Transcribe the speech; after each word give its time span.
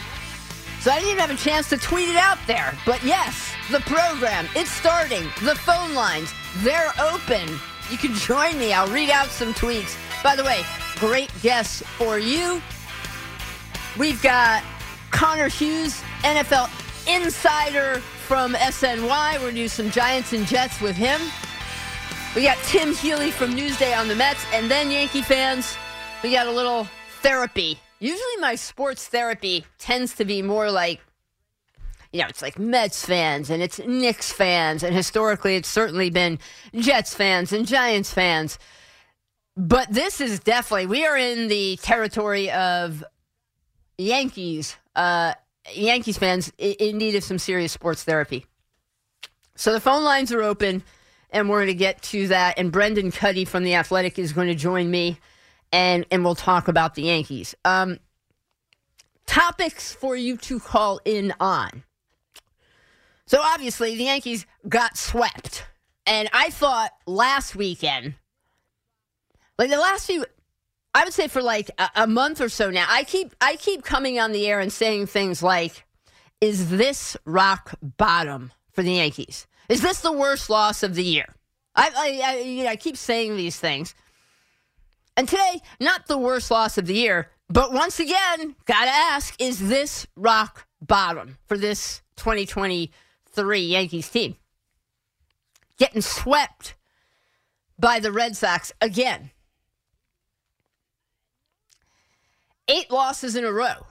So 0.80 0.90
I 0.90 0.96
didn't 0.96 1.12
even 1.12 1.20
have 1.20 1.30
a 1.30 1.36
chance 1.36 1.68
to 1.70 1.78
tweet 1.78 2.10
it 2.10 2.16
out 2.16 2.38
there. 2.46 2.76
But 2.84 3.02
yes, 3.02 3.52
the 3.70 3.80
program, 3.80 4.46
it's 4.54 4.70
starting. 4.70 5.24
The 5.42 5.54
phone 5.54 5.94
lines, 5.94 6.32
they're 6.58 6.92
open. 7.00 7.48
You 7.90 7.96
can 7.96 8.14
join 8.14 8.58
me. 8.58 8.72
I'll 8.72 8.88
read 8.88 9.10
out 9.10 9.28
some 9.28 9.54
tweets. 9.54 9.96
By 10.22 10.36
the 10.36 10.44
way, 10.44 10.62
great 10.96 11.30
guests 11.42 11.82
for 11.96 12.18
you. 12.18 12.60
We've 13.98 14.20
got 14.22 14.62
Connor 15.14 15.48
Hughes, 15.48 16.02
NFL 16.22 16.68
insider 17.06 18.00
from 18.00 18.54
SNY. 18.54 19.34
We're 19.34 19.38
going 19.38 19.54
to 19.54 19.60
do 19.62 19.68
some 19.68 19.88
Giants 19.92 20.32
and 20.32 20.44
Jets 20.44 20.80
with 20.80 20.96
him. 20.96 21.20
We 22.34 22.42
got 22.42 22.58
Tim 22.64 22.92
Healy 22.92 23.30
from 23.30 23.54
Newsday 23.54 23.96
on 23.96 24.08
the 24.08 24.16
Mets. 24.16 24.44
And 24.52 24.68
then, 24.68 24.90
Yankee 24.90 25.22
fans, 25.22 25.76
we 26.24 26.32
got 26.32 26.48
a 26.48 26.50
little 26.50 26.88
therapy. 27.22 27.78
Usually, 28.00 28.36
my 28.40 28.56
sports 28.56 29.06
therapy 29.06 29.64
tends 29.78 30.16
to 30.16 30.24
be 30.24 30.42
more 30.42 30.68
like, 30.68 31.00
you 32.12 32.20
know, 32.20 32.26
it's 32.26 32.42
like 32.42 32.58
Mets 32.58 33.06
fans 33.06 33.50
and 33.50 33.62
it's 33.62 33.78
Knicks 33.78 34.32
fans. 34.32 34.82
And 34.82 34.96
historically, 34.96 35.54
it's 35.54 35.68
certainly 35.68 36.10
been 36.10 36.40
Jets 36.74 37.14
fans 37.14 37.52
and 37.52 37.68
Giants 37.68 38.12
fans. 38.12 38.58
But 39.56 39.92
this 39.92 40.20
is 40.20 40.40
definitely, 40.40 40.86
we 40.86 41.06
are 41.06 41.16
in 41.16 41.46
the 41.46 41.76
territory 41.76 42.50
of 42.50 43.04
Yankees, 43.96 44.76
uh, 44.96 45.34
Yankees 45.72 46.18
fans 46.18 46.52
in, 46.58 46.72
in 46.74 46.98
need 46.98 47.14
of 47.14 47.24
some 47.24 47.38
serious 47.38 47.72
sports 47.72 48.04
therapy. 48.04 48.46
So 49.56 49.72
the 49.72 49.80
phone 49.80 50.04
lines 50.04 50.32
are 50.32 50.42
open, 50.42 50.82
and 51.30 51.48
we're 51.48 51.58
going 51.58 51.68
to 51.68 51.74
get 51.74 52.02
to 52.02 52.28
that. 52.28 52.58
And 52.58 52.72
Brendan 52.72 53.12
Kuty 53.12 53.46
from 53.46 53.64
the 53.64 53.74
Athletic 53.74 54.18
is 54.18 54.32
going 54.32 54.48
to 54.48 54.54
join 54.54 54.90
me, 54.90 55.18
and 55.72 56.04
and 56.10 56.24
we'll 56.24 56.34
talk 56.34 56.68
about 56.68 56.94
the 56.94 57.02
Yankees. 57.02 57.54
Um, 57.64 57.98
topics 59.26 59.92
for 59.92 60.16
you 60.16 60.36
to 60.38 60.60
call 60.60 61.00
in 61.04 61.32
on. 61.40 61.84
So 63.26 63.40
obviously 63.40 63.96
the 63.96 64.04
Yankees 64.04 64.46
got 64.68 64.96
swept, 64.96 65.64
and 66.06 66.28
I 66.32 66.50
thought 66.50 66.90
last 67.06 67.56
weekend, 67.56 68.14
like 69.58 69.70
the 69.70 69.78
last 69.78 70.06
few 70.06 70.26
I 70.94 71.02
would 71.02 71.12
say 71.12 71.26
for 71.26 71.42
like 71.42 71.70
a, 71.76 71.90
a, 71.96 72.06
month 72.06 72.40
or 72.40 72.48
so 72.48 72.70
now, 72.70 72.86
I 72.88 73.02
keep 73.02 73.34
I 73.40 73.56
keep 73.56 73.82
coming 73.82 74.20
on 74.20 74.30
the 74.30 74.46
air 74.46 74.60
and 74.60 74.72
saying 74.72 75.06
things 75.06 75.42
like, 75.42 75.84
"Is 76.40 76.70
this 76.70 77.16
rock 77.24 77.74
bottom 77.82 78.52
for 78.72 78.82
the 78.82 78.92
Yankees? 78.92 79.48
Is 79.68 79.82
this 79.82 80.00
the 80.00 80.12
worst 80.12 80.48
loss 80.48 80.84
of 80.84 80.94
the 80.94 81.02
year?" 81.02 81.26
I 81.74 81.90
I, 81.96 82.20
I, 82.24 82.38
you 82.38 82.64
know, 82.64 82.70
I 82.70 82.76
keep 82.76 82.96
saying 82.96 83.36
these 83.36 83.58
things, 83.58 83.94
and 85.16 85.28
today, 85.28 85.60
not 85.80 86.06
the 86.06 86.18
worst 86.18 86.52
loss 86.52 86.78
of 86.78 86.86
the 86.86 86.94
year, 86.94 87.28
but 87.48 87.72
once 87.72 87.98
again, 87.98 88.54
gotta 88.64 88.92
ask: 88.92 89.34
Is 89.40 89.68
this 89.68 90.06
rock 90.14 90.68
bottom 90.80 91.38
for 91.46 91.58
this 91.58 92.02
2023 92.16 93.60
Yankees 93.60 94.08
team? 94.08 94.36
Getting 95.76 96.02
swept 96.02 96.76
by 97.80 97.98
the 97.98 98.12
Red 98.12 98.36
Sox 98.36 98.72
again. 98.80 99.32
Eight 102.68 102.90
losses 102.90 103.36
in 103.36 103.44
a 103.44 103.52
row. 103.52 103.86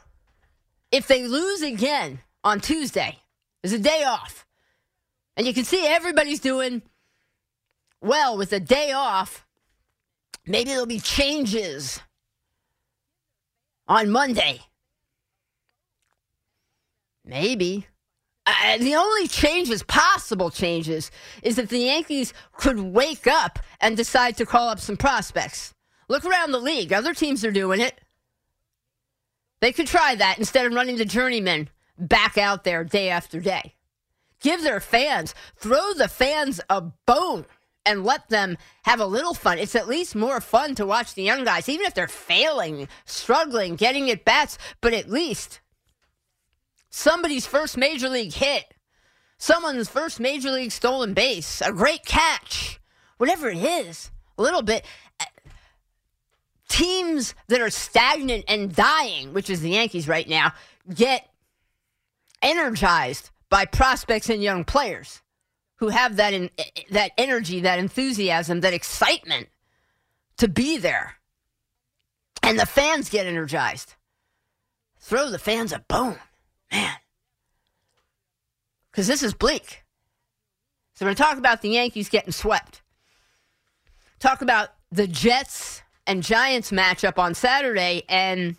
If 0.91 1.07
they 1.07 1.28
lose 1.28 1.61
again 1.61 2.19
on 2.44 2.59
Tuesday, 2.59 3.17
there's 3.61 3.73
a 3.73 3.79
day 3.79 4.03
off. 4.03 4.45
And 5.35 5.47
you 5.47 5.53
can 5.53 5.63
see 5.63 5.88
everybody's 5.88 6.39
doing 6.39 6.84
well 8.01 8.38
with 8.38 8.53
a 8.53 8.59
day 8.59 8.91
off. 8.91 9.45
Maybe 10.45 10.69
there'll 10.69 10.85
be 10.85 11.00
changes 11.00 12.00
on 13.88 14.11
Monday. 14.11 14.59
Maybe. 17.25 17.88
Uh, 18.45 18.78
the 18.78 18.95
only 18.95 19.28
changes, 19.28 19.84
possible 19.84 20.50
changes, 20.50 21.09
is 21.44 21.55
that 21.55 21.69
the 21.69 21.79
Yankees 21.79 22.34
could 22.57 22.78
wake 22.78 23.25
up 23.25 23.57
and 23.79 23.95
decide 23.95 24.35
to 24.38 24.45
call 24.45 24.67
up 24.67 24.81
some 24.81 24.97
prospects. 24.97 25.73
Look 26.09 26.25
around 26.25 26.51
the 26.51 26.59
league. 26.59 26.91
Other 26.91 27.13
teams 27.13 27.45
are 27.45 27.51
doing 27.51 27.79
it. 27.79 28.01
They 29.63 29.72
could 29.72 29.88
try 29.88 30.13
that 30.16 30.40
instead 30.40 30.66
of 30.66 30.74
running 30.74 30.97
the 30.97 31.06
journeyman 31.06 31.69
back 31.97 32.38
out 32.38 32.66
there 32.66 32.84
day 32.84 33.09
after 33.09 33.40
day. 33.40 33.75
Give 34.41 34.62
their 34.62 34.81
fans, 34.81 35.34
throw 35.56 35.94
the 35.94 36.09
fans 36.09 36.59
a 36.69 36.81
bone 36.81 37.46
and 37.85 38.03
let 38.03 38.28
them 38.28 38.57
have 38.84 39.00
a 39.00 39.06
little 39.06 39.34
fun. 39.34 39.57
It's 39.57 39.73
at 39.73 39.88
least 39.88 40.18
more 40.18 40.41
fun 40.41 40.75
to 40.75 40.85
watch 40.85 41.13
the 41.13 41.23
young 41.23 41.46
guys, 41.46 41.69
even 41.69 41.85
if 41.85 41.94
they're 41.94 42.09
failing, 42.09 42.90
struggling, 43.06 43.78
getting 43.78 44.12
at 44.12 44.25
bats, 44.25 44.57
but 44.81 44.94
at 44.94 45.09
least 45.09 45.62
somebody's 46.90 47.46
first 47.46 47.78
major 47.78 48.09
league 48.09 48.34
hit, 48.34 48.66
someone's 49.38 49.88
first 49.88 50.19
major 50.19 50.52
league 50.52 50.73
stolen 50.73 51.13
base, 51.13 51.62
a 51.62 51.72
great 51.72 52.03
catch, 52.03 52.81
whatever 53.16 53.50
it 53.50 53.63
is, 53.63 54.12
a 54.38 54.41
little 54.41 54.62
bit 54.62 54.84
teams 56.73 57.35
that 57.49 57.61
are 57.61 57.70
stagnant 57.70 58.46
and 58.47 58.75
dying, 58.75 59.31
which 59.31 59.47
is 59.47 59.61
the 59.61 59.70
Yankees 59.70 60.08
right 60.08 60.28
now, 60.28 60.53
get 60.91 61.29
energized 62.41 63.29
by 63.47 63.66
prospects 63.66 64.28
and 64.28 64.41
young 64.41 64.64
players 64.64 65.22
who 65.75 65.90
have 65.90 66.16
that 66.16 66.34
in, 66.34 66.49
eh, 66.58 66.64
eh, 66.75 66.81
that 66.90 67.11
energy, 67.16 67.59
that 67.59 67.78
enthusiasm, 67.78 68.61
that 68.61 68.73
excitement 68.73 69.49
to 70.37 70.47
be 70.47 70.78
there. 70.78 71.17
And 72.41 72.59
the 72.59 72.66
fans 72.66 73.08
get 73.08 73.28
energized. 73.28 73.93
Throw 74.99 75.29
the 75.29 75.37
fans 75.37 75.73
a 75.73 75.79
bone, 75.79 76.17
man. 76.72 76.96
Because 78.90 79.05
this 79.05 79.22
is 79.22 79.35
bleak. 79.35 79.84
So 80.96 81.05
we're 81.05 81.09
going 81.09 81.17
to 81.17 81.23
talk 81.23 81.37
about 81.37 81.61
the 81.61 81.69
Yankees 81.69 82.09
getting 82.09 82.31
swept. 82.31 82.81
Talk 84.19 84.41
about 84.41 84.69
the 84.91 85.05
Jets 85.05 85.83
and 86.08 86.23
Giants 86.23 86.72
matchup 86.72 87.17
on 87.17 87.34
Saturday, 87.34 88.03
and 88.09 88.55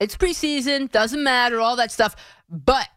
it's 0.00 0.16
preseason, 0.16 0.90
doesn't 0.90 1.22
matter, 1.22 1.60
all 1.60 1.76
that 1.76 1.90
stuff. 1.92 2.14
But 2.48 2.88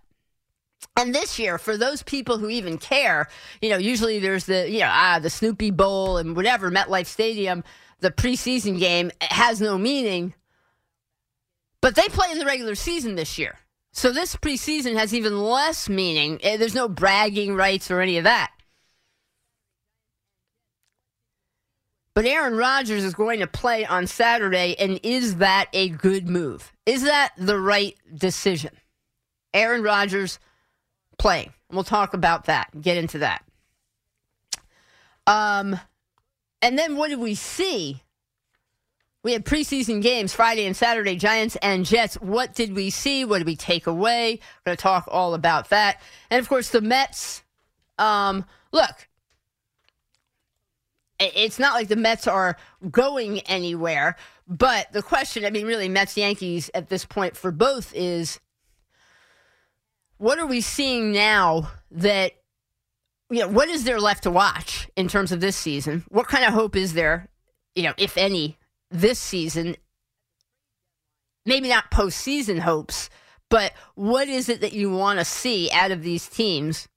and 0.95 1.13
this 1.13 1.37
year, 1.39 1.57
for 1.57 1.77
those 1.77 2.03
people 2.03 2.37
who 2.37 2.49
even 2.49 2.77
care, 2.77 3.27
you 3.61 3.69
know, 3.69 3.77
usually 3.77 4.19
there's 4.19 4.45
the 4.45 4.69
you 4.69 4.79
know 4.79 4.89
ah 4.91 5.19
the 5.19 5.29
Snoopy 5.29 5.71
Bowl 5.71 6.17
and 6.17 6.35
whatever 6.35 6.71
MetLife 6.71 7.05
Stadium. 7.07 7.63
the 7.99 8.11
preseason 8.11 8.77
game 8.79 9.11
has 9.21 9.59
no 9.61 9.77
meaning. 9.77 10.33
But 11.81 11.95
they 11.95 12.07
play 12.09 12.31
in 12.31 12.39
the 12.39 12.45
regular 12.45 12.75
season 12.75 13.15
this 13.15 13.37
year. 13.37 13.57
So 13.91 14.11
this 14.11 14.35
preseason 14.35 14.95
has 14.97 15.13
even 15.13 15.39
less 15.41 15.87
meaning. 15.89 16.39
Eh, 16.43 16.57
There's 16.57 16.75
no 16.75 16.87
bragging 16.87 17.55
rights 17.55 17.89
or 17.89 18.01
any 18.01 18.17
of 18.17 18.23
that. 18.25 18.51
But 22.17 22.25
Aaron 22.25 22.55
Rodgers 22.55 23.03
is 23.03 23.13
going 23.13 23.41
to 23.41 23.45
play 23.45 23.85
on 23.85 24.07
Saturday, 24.07 24.75
and 24.79 24.99
is 25.03 25.35
that 25.35 25.67
a 25.71 25.89
good 25.89 26.27
move? 26.27 26.73
Is 26.87 27.03
that 27.03 27.33
the 27.37 27.59
right 27.59 27.95
decision? 28.11 28.71
Aaron 29.53 29.83
Rodgers 29.83 30.39
playing. 31.19 31.53
We'll 31.71 31.83
talk 31.83 32.15
about 32.15 32.45
that, 32.45 32.71
get 32.81 32.97
into 32.97 33.19
that. 33.19 33.43
Um, 35.27 35.79
and 36.63 36.75
then 36.75 36.95
what 36.95 37.09
did 37.09 37.19
we 37.19 37.35
see? 37.35 38.01
We 39.21 39.33
had 39.33 39.45
preseason 39.45 40.01
games 40.01 40.33
Friday 40.33 40.65
and 40.65 40.75
Saturday, 40.75 41.17
Giants 41.17 41.55
and 41.57 41.85
Jets. 41.85 42.15
What 42.15 42.55
did 42.55 42.73
we 42.73 42.89
see? 42.89 43.25
What 43.25 43.37
did 43.37 43.47
we 43.47 43.55
take 43.55 43.85
away? 43.85 44.39
We're 44.65 44.71
going 44.71 44.77
to 44.77 44.81
talk 44.81 45.07
all 45.11 45.35
about 45.35 45.69
that. 45.69 46.01
And 46.31 46.39
of 46.39 46.49
course, 46.49 46.71
the 46.71 46.81
Mets. 46.81 47.43
Um, 47.99 48.43
look, 48.71 49.07
it's 51.19 51.59
not 51.59 51.73
like 51.73 51.87
the 51.87 51.95
Mets 51.95 52.27
are 52.27 52.57
going 52.91 53.39
anywhere, 53.41 54.15
but 54.47 54.91
the 54.93 55.01
question, 55.01 55.45
I 55.45 55.49
mean, 55.49 55.65
really, 55.65 55.89
Mets 55.89 56.15
Yankees 56.17 56.69
at 56.73 56.89
this 56.89 57.05
point 57.05 57.35
for 57.35 57.51
both 57.51 57.93
is 57.95 58.39
what 60.17 60.39
are 60.39 60.47
we 60.47 60.61
seeing 60.61 61.11
now 61.11 61.71
that 61.91 62.33
you 63.29 63.39
know, 63.39 63.49
what 63.49 63.69
is 63.69 63.83
there 63.83 63.99
left 63.99 64.23
to 64.23 64.31
watch 64.31 64.87
in 64.95 65.07
terms 65.07 65.31
of 65.31 65.41
this 65.41 65.55
season? 65.55 66.05
What 66.09 66.27
kind 66.27 66.45
of 66.45 66.53
hope 66.53 66.75
is 66.75 66.93
there, 66.93 67.27
you 67.75 67.83
know, 67.83 67.93
if 67.97 68.17
any, 68.17 68.57
this 68.89 69.19
season? 69.19 69.75
Maybe 71.45 71.69
not 71.69 71.91
postseason 71.91 72.59
hopes, 72.59 73.09
but 73.49 73.73
what 73.95 74.27
is 74.27 74.49
it 74.49 74.61
that 74.61 74.73
you 74.73 74.89
want 74.91 75.19
to 75.19 75.25
see 75.25 75.69
out 75.71 75.91
of 75.91 76.03
these 76.03 76.27
teams? 76.27 76.87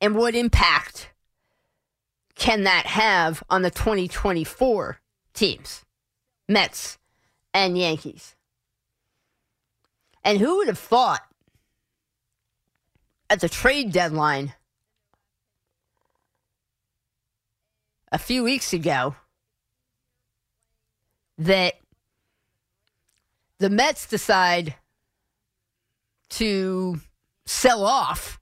And 0.00 0.16
what 0.16 0.34
impact 0.34 1.11
can 2.42 2.64
that 2.64 2.86
have 2.86 3.40
on 3.48 3.62
the 3.62 3.70
2024 3.70 4.98
teams, 5.32 5.84
Mets 6.48 6.98
and 7.54 7.78
Yankees? 7.78 8.34
And 10.24 10.40
who 10.40 10.56
would 10.56 10.66
have 10.66 10.76
thought 10.76 11.22
at 13.30 13.38
the 13.38 13.48
trade 13.48 13.92
deadline 13.92 14.54
a 18.10 18.18
few 18.18 18.42
weeks 18.42 18.72
ago 18.72 19.14
that 21.38 21.74
the 23.58 23.70
Mets 23.70 24.08
decide 24.08 24.74
to 26.30 27.00
sell 27.46 27.84
off. 27.84 28.40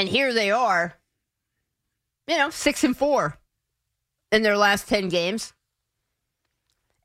And 0.00 0.08
here 0.08 0.32
they 0.32 0.50
are, 0.50 0.94
you 2.26 2.38
know, 2.38 2.48
six 2.48 2.84
and 2.84 2.96
four 2.96 3.36
in 4.32 4.40
their 4.40 4.56
last 4.56 4.88
10 4.88 5.10
games. 5.10 5.52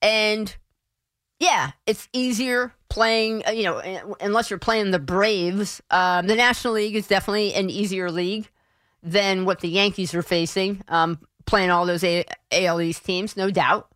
And 0.02 0.56
yeah, 1.38 1.72
it's 1.86 2.08
easier 2.14 2.72
playing, 2.88 3.44
uh, 3.46 3.52
you 3.52 3.64
know, 3.64 3.80
uh, 3.80 4.14
unless 4.22 4.50
you're 4.50 4.60
playing 4.60 4.92
the 4.92 5.00
Braves. 5.00 5.82
Um, 5.92 6.28
the 6.28 6.38
National 6.38 6.76
League 6.76 6.96
is 6.96 7.06
definitely 7.06 7.54
an 7.54 7.70
easier 7.70 8.10
league 8.10 8.50
than 9.04 9.44
what 9.44 9.60
the 9.60 9.68
Yankees 9.68 10.14
are 10.14 10.22
facing, 10.22 10.82
um, 10.88 11.20
playing 11.46 11.72
all 11.72 11.86
those 11.86 12.06
A- 12.06 12.24
AL 12.54 12.80
East 12.80 13.04
teams, 13.04 13.36
no 13.36 13.52
doubt. 13.52 13.92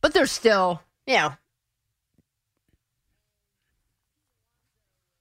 But 0.00 0.14
they're 0.14 0.24
still, 0.24 0.80
you 1.06 1.16
know, 1.16 1.34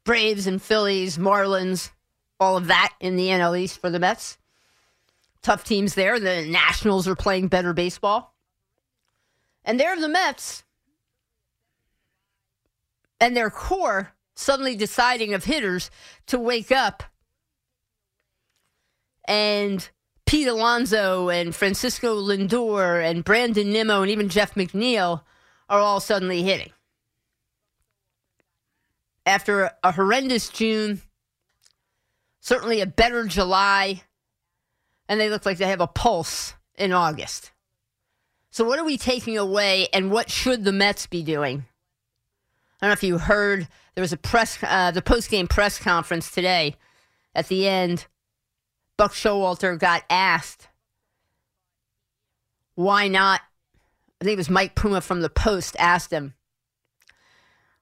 Braves 0.07 0.47
and 0.47 0.61
Phillies, 0.61 1.17
Marlins, 1.17 1.91
all 2.39 2.55
of 2.55 2.67
that 2.67 2.93
in 3.01 3.17
the 3.17 3.27
NL 3.27 3.59
East 3.59 3.81
for 3.81 3.89
the 3.89 3.99
Mets. 3.99 4.37
Tough 5.41 5.65
teams 5.65 5.95
there. 5.95 6.17
The 6.17 6.45
Nationals 6.45 7.09
are 7.09 7.15
playing 7.15 7.49
better 7.49 7.73
baseball. 7.73 8.33
And 9.65 9.77
they're 9.77 9.99
the 9.99 10.07
Mets. 10.07 10.63
And 13.19 13.35
their 13.35 13.49
core 13.49 14.13
suddenly 14.33 14.77
deciding 14.77 15.33
of 15.33 15.43
hitters 15.43 15.91
to 16.27 16.39
wake 16.39 16.71
up 16.71 17.03
and 19.25 19.89
Pete 20.25 20.47
Alonso 20.47 21.27
and 21.27 21.53
Francisco 21.53 22.15
Lindor 22.15 23.03
and 23.03 23.25
Brandon 23.25 23.73
Nimmo 23.73 24.03
and 24.03 24.11
even 24.11 24.29
Jeff 24.29 24.55
McNeil 24.55 25.23
are 25.67 25.81
all 25.81 25.99
suddenly 25.99 26.43
hitting. 26.43 26.71
After 29.27 29.69
a 29.83 29.91
horrendous 29.91 30.49
June, 30.49 31.01
certainly 32.39 32.81
a 32.81 32.85
better 32.85 33.25
July, 33.25 34.01
and 35.07 35.19
they 35.19 35.29
look 35.29 35.45
like 35.45 35.57
they 35.57 35.67
have 35.67 35.81
a 35.81 35.87
pulse 35.87 36.53
in 36.75 36.93
August. 36.93 37.51
So, 38.49 38.63
what 38.63 38.79
are 38.79 38.85
we 38.85 38.97
taking 38.97 39.37
away, 39.37 39.89
and 39.93 40.09
what 40.09 40.31
should 40.31 40.63
the 40.63 40.71
Mets 40.71 41.05
be 41.05 41.21
doing? 41.21 41.65
I 42.81 42.85
don't 42.85 42.89
know 42.89 42.93
if 42.93 43.03
you 43.03 43.17
heard 43.17 43.67
there 43.93 44.01
was 44.01 44.13
a 44.13 44.17
press, 44.17 44.57
uh, 44.63 44.91
the 44.91 45.01
post 45.01 45.29
game 45.29 45.47
press 45.47 45.77
conference 45.77 46.31
today. 46.31 46.75
At 47.35 47.49
the 47.49 47.67
end, 47.67 48.07
Buck 48.95 49.11
Showalter 49.11 49.77
got 49.77 50.03
asked 50.09 50.69
why 52.77 53.07
not. 53.07 53.41
I 54.21 54.23
think 54.23 54.33
it 54.33 54.37
was 54.37 54.51
Mike 54.51 54.75
Puma 54.75 55.01
from 55.01 55.21
the 55.21 55.29
Post 55.29 55.75
asked 55.79 56.11
him, 56.11 56.35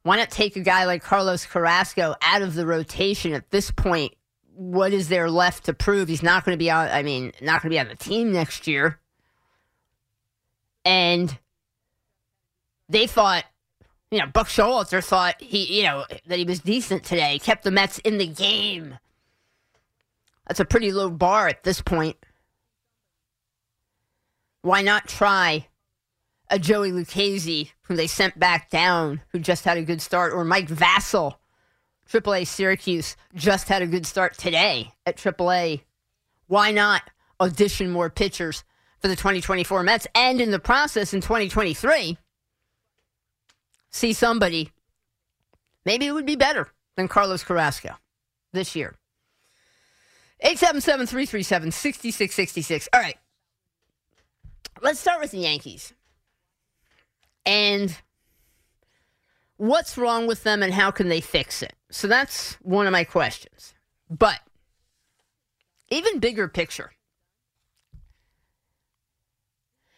why 0.06 0.18
not 0.18 0.30
take 0.30 0.56
a 0.56 0.60
guy 0.60 0.86
like 0.86 1.02
Carlos 1.02 1.48
Carrasco 1.48 2.14
out 2.22 2.44
of 2.44 2.54
the 2.54 2.68
rotation 2.68 3.34
at 3.34 3.50
this 3.50 3.72
point? 3.72 4.14
What 4.54 4.94
is 4.94 5.10
there 5.10 5.32
left 5.32 5.66
to 5.66 5.74
prove? 5.74 6.08
He's 6.08 6.22
not 6.22 6.46
going 6.46 6.56
to 6.56 6.64
be 6.64 6.70
on. 6.70 6.90
I 6.90 7.02
mean, 7.02 7.32
not 7.42 7.64
going 7.64 7.72
to 7.72 7.76
be 7.76 7.80
on 7.80 7.88
the 7.88 7.96
team 7.96 8.32
next 8.32 8.68
year. 8.68 9.00
And 10.86 11.36
they 12.88 13.08
thought 13.08 13.46
you 14.12 14.20
know, 14.20 14.28
Buck 14.28 14.48
Showalter 14.48 15.04
thought 15.04 15.42
he, 15.42 15.80
you 15.80 15.84
know, 15.86 16.06
that 16.28 16.38
he 16.38 16.46
was 16.46 16.60
decent 16.60 17.04
today, 17.04 17.40
kept 17.40 17.64
the 17.64 17.72
Mets 17.72 17.98
in 17.98 18.20
the 18.20 18.28
game. 18.28 19.00
That's 20.48 20.60
a 20.60 20.66
pretty 20.66 20.92
low 20.92 21.10
bar 21.10 21.48
at 21.48 21.64
this 21.64 21.82
point. 21.82 22.16
Why 24.62 24.84
not 24.84 25.08
try 25.08 25.68
a 26.50 26.60
Joey 26.60 26.92
Lucchesi, 26.92 27.72
who 27.84 27.96
they 27.96 28.08
sent 28.08 28.40
back 28.40 28.70
down, 28.70 29.22
who 29.30 29.40
just 29.40 29.66
had 29.66 29.78
a 29.78 29.84
good 29.84 30.02
start, 30.02 30.34
or 30.34 30.46
Mike 30.46 30.68
Vasil, 30.68 31.36
AAA 32.10 32.46
Syracuse, 32.46 33.16
just 33.34 33.68
had 33.68 33.82
a 33.82 33.88
good 33.88 34.06
start 34.06 34.38
today 34.38 34.92
at 35.06 35.18
AAA. 35.18 35.82
Why 36.48 36.72
not 36.72 37.10
audition 37.40 37.90
more 37.90 38.10
pitchers 38.10 38.64
for 39.00 39.08
the 39.08 39.16
2024 39.16 39.84
Mets 39.84 40.08
and 40.14 40.40
in 40.40 40.52
the 40.52 40.60
process 40.60 41.14
in 41.14 41.22
2023? 41.22 42.18
see 43.96 44.14
somebody, 44.14 44.72
maybe 45.86 46.06
it 46.06 46.12
would 46.12 46.26
be 46.26 46.36
better 46.36 46.68
than 46.98 47.08
Carlos 47.08 47.44
Carrasco 47.44 47.96
this 48.52 48.76
year. 48.76 48.96
877 50.42 51.08
337 51.08 51.72
6666. 51.72 52.90
All 52.94 53.00
right. 53.00 53.18
Let's 54.82 55.00
start 55.00 55.22
with 55.22 55.32
the 55.32 55.40
Yankees. 55.40 55.94
And 57.46 57.98
what's 59.58 59.98
wrong 59.98 60.28
with 60.28 60.44
them 60.44 60.64
and 60.64 60.74
how 60.74 60.92
can 60.92 61.10
they 61.10 61.22
fix 61.22 61.62
it? 61.62 61.74
So 61.90 62.08
that's 62.08 62.54
one 62.62 62.88
of 62.88 62.92
my 62.92 63.04
questions. 63.04 63.74
But 64.10 64.40
even 65.90 66.20
bigger 66.20 66.48
picture. 66.48 66.92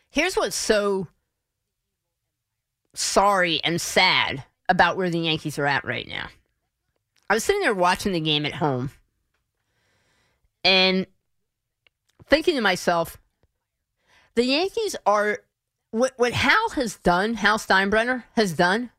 Here's 0.09 0.35
what's 0.35 0.55
so 0.55 1.07
sorry 2.93 3.61
and 3.63 3.79
sad 3.79 4.43
about 4.69 4.97
where 4.97 5.09
the 5.09 5.19
Yankees 5.19 5.59
are 5.59 5.67
at 5.67 5.85
right 5.85 6.07
now. 6.07 6.27
I 7.29 7.33
was 7.33 7.43
sitting 7.43 7.61
there 7.61 7.73
watching 7.73 8.13
the 8.13 8.19
game 8.19 8.45
at 8.45 8.55
home 8.55 8.91
and 10.63 11.05
thinking 12.25 12.55
to 12.55 12.61
myself, 12.61 13.17
the 14.35 14.45
Yankees 14.45 14.95
are 15.05 15.39
what 15.99 16.13
what 16.17 16.33
Hal 16.33 16.69
has 16.71 16.97
done, 16.97 17.35
Hal 17.35 17.57
Steinbrenner 17.57 18.23
has 18.35 18.53
done. 18.53 18.91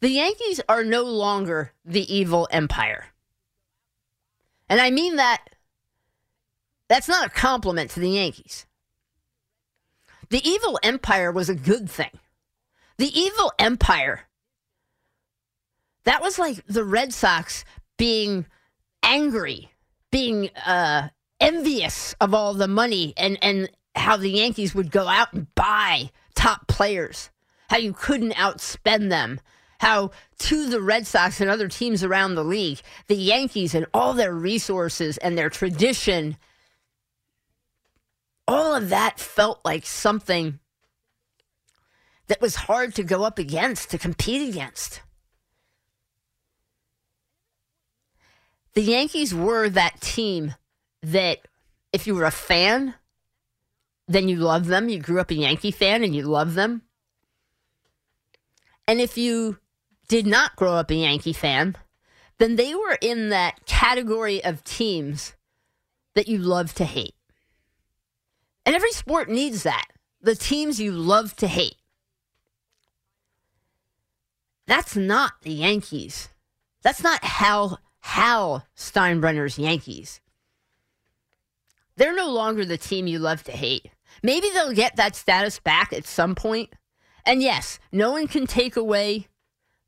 The 0.00 0.10
Yankees 0.10 0.60
are 0.68 0.84
no 0.84 1.02
longer 1.02 1.72
the 1.84 2.12
evil 2.14 2.48
empire. 2.50 3.06
And 4.68 4.80
I 4.80 4.90
mean 4.90 5.16
that 5.16 5.44
that's 6.88 7.08
not 7.08 7.26
a 7.26 7.30
compliment 7.30 7.90
to 7.92 8.00
the 8.00 8.10
Yankees. 8.10 8.66
The 10.30 10.46
evil 10.46 10.78
empire 10.82 11.32
was 11.32 11.48
a 11.48 11.54
good 11.54 11.88
thing. 11.88 12.18
The 12.98 13.18
evil 13.18 13.52
empire, 13.58 14.22
that 16.04 16.20
was 16.20 16.38
like 16.38 16.66
the 16.66 16.84
Red 16.84 17.14
Sox 17.14 17.64
being 17.96 18.46
angry, 19.02 19.70
being 20.10 20.50
uh, 20.66 21.08
envious 21.40 22.14
of 22.20 22.34
all 22.34 22.54
the 22.54 22.68
money 22.68 23.14
and, 23.16 23.38
and 23.42 23.70
how 23.94 24.16
the 24.16 24.30
Yankees 24.30 24.74
would 24.74 24.90
go 24.90 25.08
out 25.08 25.32
and 25.32 25.52
buy 25.54 26.10
top 26.34 26.68
players, 26.68 27.30
how 27.68 27.76
you 27.76 27.92
couldn't 27.92 28.34
outspend 28.34 29.10
them, 29.10 29.40
how 29.80 30.10
to 30.38 30.68
the 30.68 30.80
Red 30.80 31.06
Sox 31.06 31.40
and 31.40 31.50
other 31.50 31.68
teams 31.68 32.02
around 32.02 32.34
the 32.34 32.44
league, 32.44 32.80
the 33.06 33.16
Yankees 33.16 33.74
and 33.74 33.86
all 33.92 34.14
their 34.14 34.32
resources 34.32 35.18
and 35.18 35.36
their 35.36 35.50
tradition, 35.50 36.36
all 38.46 38.74
of 38.74 38.88
that 38.88 39.20
felt 39.20 39.60
like 39.64 39.84
something 39.84 40.58
that 42.28 42.40
was 42.40 42.54
hard 42.54 42.94
to 42.94 43.02
go 43.02 43.24
up 43.24 43.38
against, 43.38 43.90
to 43.90 43.98
compete 43.98 44.48
against. 44.48 45.02
The 48.74 48.82
Yankees 48.82 49.34
were 49.34 49.68
that 49.70 50.00
team 50.00 50.54
that 51.02 51.38
if 51.92 52.06
you 52.06 52.14
were 52.14 52.24
a 52.24 52.30
fan, 52.30 52.94
then 54.08 54.28
you 54.28 54.36
love 54.36 54.66
them. 54.66 54.88
You 54.88 54.98
grew 54.98 55.20
up 55.20 55.30
a 55.30 55.34
Yankee 55.34 55.70
fan 55.70 56.02
and 56.02 56.14
you 56.14 56.22
love 56.22 56.54
them. 56.54 56.82
And 58.86 59.00
if 59.00 59.18
you 59.18 59.58
did 60.08 60.26
not 60.26 60.56
grow 60.56 60.72
up 60.72 60.90
a 60.90 60.94
Yankee 60.94 61.34
fan, 61.34 61.76
then 62.38 62.56
they 62.56 62.74
were 62.74 62.96
in 63.00 63.28
that 63.28 63.66
category 63.66 64.42
of 64.42 64.64
teams 64.64 65.34
that 66.14 66.26
you 66.26 66.38
love 66.38 66.72
to 66.74 66.84
hate. 66.84 67.14
And 68.64 68.74
every 68.74 68.92
sport 68.92 69.28
needs 69.28 69.62
that 69.64 69.86
the 70.20 70.34
teams 70.34 70.80
you 70.80 70.92
love 70.92 71.36
to 71.36 71.46
hate. 71.46 71.76
That's 74.66 74.96
not 74.96 75.32
the 75.42 75.52
Yankees. 75.52 76.28
That's 76.82 77.02
not 77.02 77.22
Hal, 77.24 77.80
Hal 78.00 78.66
Steinbrenner's 78.76 79.58
Yankees. 79.58 80.20
They're 81.96 82.14
no 82.14 82.30
longer 82.30 82.64
the 82.64 82.78
team 82.78 83.06
you 83.06 83.18
love 83.18 83.42
to 83.44 83.52
hate. 83.52 83.90
Maybe 84.22 84.48
they'll 84.50 84.72
get 84.72 84.96
that 84.96 85.16
status 85.16 85.58
back 85.58 85.92
at 85.92 86.06
some 86.06 86.34
point. 86.34 86.70
And 87.24 87.42
yes, 87.42 87.78
no 87.92 88.12
one 88.12 88.26
can 88.26 88.46
take 88.46 88.76
away 88.76 89.28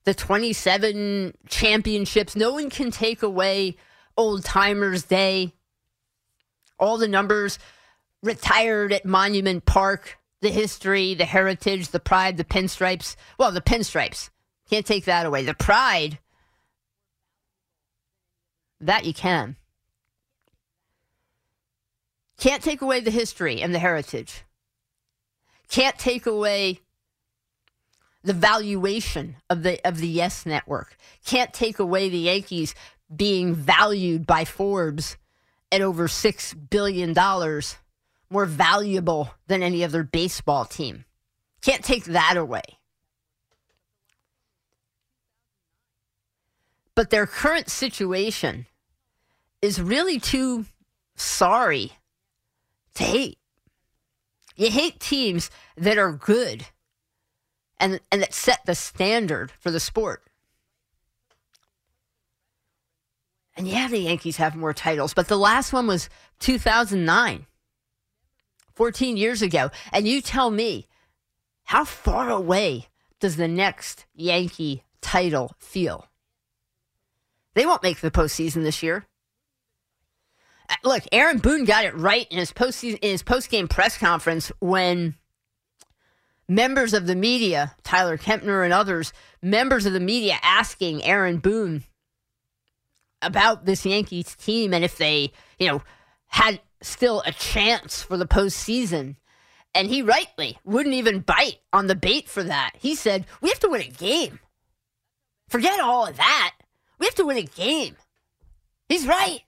the 0.04 0.14
27 0.14 1.34
championships. 1.48 2.36
No 2.36 2.52
one 2.52 2.70
can 2.70 2.90
take 2.90 3.22
away 3.22 3.76
old 4.16 4.44
timers 4.44 5.04
day. 5.04 5.54
All 6.78 6.98
the 6.98 7.08
numbers 7.08 7.58
retired 8.22 8.92
at 8.92 9.04
Monument 9.04 9.64
Park, 9.64 10.18
the 10.40 10.50
history, 10.50 11.14
the 11.14 11.24
heritage, 11.24 11.88
the 11.88 12.00
pride, 12.00 12.36
the 12.36 12.44
pinstripes. 12.44 13.16
Well, 13.38 13.52
the 13.52 13.60
pinstripes. 13.60 14.30
Can't 14.68 14.86
take 14.86 15.04
that 15.06 15.26
away. 15.26 15.44
The 15.44 15.54
pride, 15.54 16.18
that 18.80 19.04
you 19.04 19.12
can. 19.12 19.56
Can't 22.40 22.62
take 22.62 22.80
away 22.80 23.00
the 23.00 23.10
history 23.10 23.60
and 23.60 23.74
the 23.74 23.78
heritage. 23.78 24.44
Can't 25.68 25.98
take 25.98 26.26
away 26.26 26.80
the 28.24 28.32
valuation 28.32 29.36
of 29.50 29.62
the 29.62 29.78
of 29.86 29.98
the 29.98 30.08
Yes 30.08 30.46
Network. 30.46 30.96
Can't 31.24 31.52
take 31.52 31.78
away 31.78 32.08
the 32.08 32.18
Yankees 32.18 32.74
being 33.14 33.54
valued 33.54 34.26
by 34.26 34.46
Forbes 34.46 35.18
at 35.70 35.82
over 35.82 36.08
six 36.08 36.54
billion 36.54 37.12
dollars, 37.12 37.76
more 38.30 38.46
valuable 38.46 39.30
than 39.46 39.62
any 39.62 39.84
other 39.84 40.02
baseball 40.02 40.64
team. 40.64 41.04
Can't 41.60 41.84
take 41.84 42.04
that 42.04 42.38
away. 42.38 42.62
But 46.94 47.10
their 47.10 47.26
current 47.26 47.68
situation 47.68 48.66
is 49.60 49.80
really 49.80 50.18
too 50.18 50.64
sorry 51.16 51.92
to 52.94 53.04
hate. 53.04 53.38
You 54.56 54.70
hate 54.70 55.00
teams 55.00 55.50
that 55.76 55.98
are 55.98 56.12
good 56.12 56.66
and, 57.78 58.00
and 58.12 58.22
that 58.22 58.34
set 58.34 58.64
the 58.66 58.74
standard 58.74 59.50
for 59.58 59.70
the 59.70 59.80
sport. 59.80 60.22
And 63.56 63.66
yeah, 63.66 63.88
the 63.88 63.98
Yankees 63.98 64.36
have 64.36 64.54
more 64.54 64.72
titles, 64.72 65.14
but 65.14 65.28
the 65.28 65.36
last 65.36 65.72
one 65.72 65.86
was 65.86 66.08
2009, 66.38 67.46
14 68.74 69.16
years 69.16 69.42
ago. 69.42 69.70
And 69.92 70.06
you 70.06 70.20
tell 70.20 70.50
me, 70.50 70.86
how 71.64 71.84
far 71.84 72.30
away 72.30 72.88
does 73.18 73.36
the 73.36 73.48
next 73.48 74.06
Yankee 74.14 74.84
title 75.00 75.52
feel? 75.58 76.06
They 77.54 77.66
won't 77.66 77.82
make 77.82 78.00
the 78.00 78.10
postseason 78.10 78.62
this 78.62 78.82
year. 78.82 79.06
Look, 80.84 81.04
Aaron 81.12 81.38
Boone 81.38 81.64
got 81.64 81.84
it 81.84 81.96
right 81.96 82.26
in 82.30 82.38
his 82.38 82.52
post 82.52 82.82
in 82.84 82.98
his 83.02 83.22
post 83.22 83.50
game 83.50 83.68
press 83.68 83.98
conference 83.98 84.52
when 84.60 85.14
members 86.48 86.94
of 86.94 87.06
the 87.06 87.14
media, 87.14 87.74
Tyler 87.82 88.18
Kepner 88.18 88.64
and 88.64 88.72
others, 88.72 89.12
members 89.42 89.86
of 89.86 89.92
the 89.92 90.00
media 90.00 90.36
asking 90.42 91.04
Aaron 91.04 91.38
Boone 91.38 91.84
about 93.22 93.66
this 93.66 93.86
Yankees 93.86 94.34
team 94.34 94.74
and 94.74 94.84
if 94.84 94.96
they, 94.96 95.32
you 95.58 95.68
know, 95.68 95.82
had 96.26 96.60
still 96.82 97.22
a 97.26 97.32
chance 97.32 98.02
for 98.02 98.16
the 98.16 98.26
postseason. 98.26 99.16
And 99.74 99.88
he 99.88 100.02
rightly 100.02 100.58
wouldn't 100.64 100.96
even 100.96 101.20
bite 101.20 101.58
on 101.72 101.86
the 101.86 101.94
bait 101.94 102.28
for 102.28 102.42
that. 102.42 102.72
He 102.78 102.94
said, 102.96 103.26
We 103.40 103.50
have 103.50 103.60
to 103.60 103.68
win 103.68 103.82
a 103.82 103.88
game. 103.88 104.40
Forget 105.48 105.78
all 105.78 106.06
of 106.06 106.16
that. 106.16 106.56
We 106.98 107.06
have 107.06 107.14
to 107.16 107.26
win 107.26 107.36
a 107.36 107.42
game. 107.42 107.96
He's 108.88 109.06
right. 109.06 109.42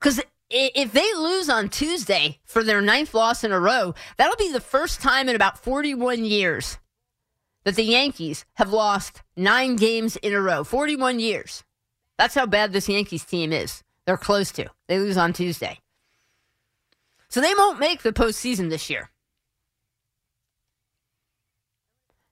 Because 0.00 0.20
if 0.50 0.92
they 0.92 1.14
lose 1.14 1.48
on 1.48 1.68
Tuesday 1.68 2.38
for 2.44 2.62
their 2.62 2.80
ninth 2.80 3.14
loss 3.14 3.44
in 3.44 3.52
a 3.52 3.60
row, 3.60 3.94
that'll 4.16 4.36
be 4.36 4.52
the 4.52 4.60
first 4.60 5.00
time 5.00 5.28
in 5.28 5.36
about 5.36 5.62
41 5.62 6.24
years 6.24 6.78
that 7.64 7.76
the 7.76 7.82
Yankees 7.82 8.44
have 8.54 8.72
lost 8.72 9.22
nine 9.36 9.76
games 9.76 10.16
in 10.16 10.32
a 10.32 10.40
row. 10.40 10.64
41 10.64 11.20
years. 11.20 11.64
That's 12.16 12.34
how 12.34 12.46
bad 12.46 12.72
this 12.72 12.88
Yankees 12.88 13.24
team 13.24 13.52
is. 13.52 13.82
They're 14.06 14.16
close 14.16 14.50
to. 14.52 14.68
They 14.86 14.98
lose 14.98 15.18
on 15.18 15.32
Tuesday. 15.32 15.78
So 17.28 17.40
they 17.40 17.54
won't 17.54 17.78
make 17.78 18.02
the 18.02 18.12
postseason 18.12 18.70
this 18.70 18.88
year. 18.88 19.10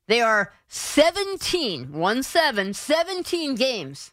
They 0.09 0.21
are 0.21 0.53
17, 0.69 1.93
1 1.93 2.23
7, 2.23 2.75
17 2.75 3.55
games 3.57 4.13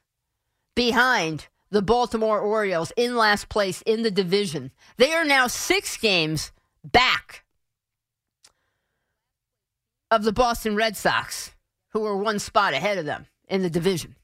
behind 0.75 1.48
the 1.74 1.82
Baltimore 1.82 2.39
Orioles 2.39 2.94
in 2.96 3.15
last 3.15 3.50
place 3.50 3.82
in 3.82 4.03
the 4.03 4.12
division. 4.12 4.70
They 4.98 5.12
are 5.12 5.25
now 5.25 5.48
six 5.48 5.98
games 5.98 6.51
back 6.84 7.46
of 10.12 10.24
the 10.24 10.32
Boston 10.32 10.75
Red 10.75 10.96
Sox, 10.96 11.56
who 11.89 12.06
are 12.06 12.15
one 12.15 12.38
spot 12.38 12.75
ahead 12.75 13.00
of 13.00 13.06
them 13.06 13.25
in 13.48 13.63
the 13.63 13.72
division. 13.72 14.15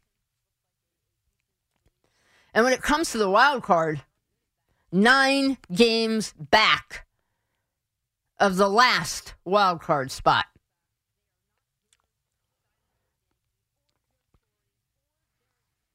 And 2.54 2.64
when 2.64 2.74
it 2.74 2.84
comes 2.84 3.12
to 3.12 3.18
the 3.18 3.32
wild 3.32 3.64
card, 3.64 4.04
nine 4.92 5.58
games 5.74 6.36
back 6.38 7.08
of 8.40 8.58
the 8.58 8.70
last 8.70 9.34
wild 9.44 9.82
card 9.82 10.12
spot. 10.12 10.46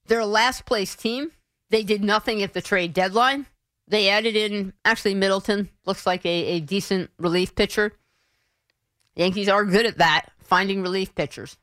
They're 0.08 0.18
a 0.18 0.26
last 0.26 0.66
place 0.66 0.96
team. 0.96 1.30
They 1.70 1.82
did 1.82 2.04
nothing 2.04 2.42
at 2.42 2.52
the 2.52 2.62
trade 2.62 2.92
deadline. 2.92 3.46
They 3.88 4.08
added 4.08 4.36
in, 4.36 4.72
actually, 4.84 5.14
Middleton 5.14 5.68
looks 5.84 6.06
like 6.06 6.24
a, 6.24 6.28
a 6.28 6.60
decent 6.60 7.10
relief 7.18 7.54
pitcher. 7.54 7.92
Yankees 9.14 9.48
are 9.48 9.64
good 9.64 9.86
at 9.86 9.98
that, 9.98 10.30
finding 10.38 10.82
relief 10.82 11.14
pitchers. 11.14 11.56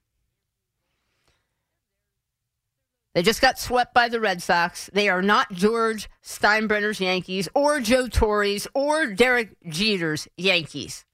They 3.14 3.24
just 3.24 3.42
got 3.42 3.60
swept 3.60 3.94
by 3.94 4.08
the 4.08 4.22
Red 4.22 4.42
Sox. 4.42 4.90
They 4.94 5.10
are 5.10 5.22
not 5.22 5.52
George 5.52 6.10
Steinbrenner's 6.24 7.02
Yankees 7.02 7.50
or 7.54 7.82
Joe 7.82 8.08
Torre's 8.08 8.68
or 8.74 9.08
Derek 9.08 9.58
Jeter's 9.68 10.30
Yankees. 10.38 11.06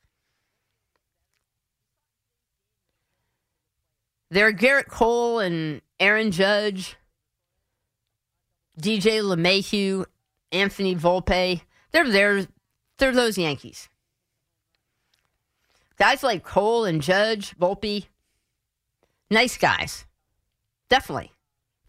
They're 4.30 4.54
Gerrit 4.54 4.88
Cole 4.90 5.40
and 5.40 5.82
Aaron 6.00 6.32
Judge, 6.32 6.98
DJ 8.80 9.22
LeMahieu, 9.22 10.06
Anthony 10.52 10.96
Volpe. 10.96 11.62
They're 11.92 12.10
there. 12.10 12.46
They're 12.98 13.12
those 13.12 13.38
Yankees. 13.38 13.90
Guys 15.98 16.22
like 16.22 16.44
Cole 16.44 16.86
and 16.86 17.02
Judge, 17.02 17.58
Volpe, 17.58 18.06
nice 19.32 19.58
guys. 19.58 20.06
Definitely. 20.90 21.32